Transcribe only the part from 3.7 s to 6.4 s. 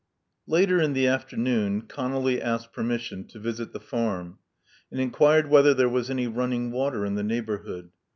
the farm, and inquired whether there was any